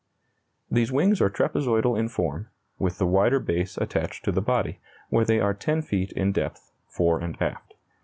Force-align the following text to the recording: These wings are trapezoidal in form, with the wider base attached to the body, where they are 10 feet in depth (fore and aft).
These 0.71 0.91
wings 0.91 1.21
are 1.21 1.29
trapezoidal 1.29 1.95
in 1.95 2.07
form, 2.09 2.49
with 2.79 2.97
the 2.97 3.05
wider 3.05 3.39
base 3.39 3.77
attached 3.77 4.25
to 4.25 4.31
the 4.31 4.41
body, 4.41 4.79
where 5.09 5.25
they 5.25 5.39
are 5.39 5.53
10 5.53 5.83
feet 5.83 6.11
in 6.13 6.31
depth 6.31 6.71
(fore 6.87 7.19
and 7.19 7.39
aft). 7.39 7.75